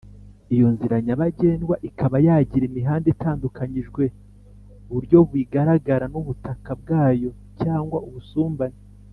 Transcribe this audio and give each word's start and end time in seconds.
iyo 0.55 0.67
nzira 0.73 0.95
nyabagendwa 1.05 1.75
ikaba 1.89 2.15
yagira 2.27 2.63
imihanda 2.71 3.07
itandukanyijwe 3.15 4.03
buryo 4.91 5.17
bigaragara 5.31 6.05
n’ubutaka 6.13 6.71
bwayo 6.81 7.29
cyangwa 7.61 7.99
ubusumbane: 8.09 8.77